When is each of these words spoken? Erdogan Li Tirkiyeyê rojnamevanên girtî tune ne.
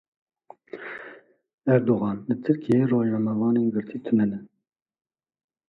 Erdogan 1.73 2.17
Li 2.27 2.35
Tirkiyeyê 2.43 2.85
rojnamevanên 2.91 3.65
girtî 3.73 3.97
tune 4.05 4.25
ne. 4.31 4.39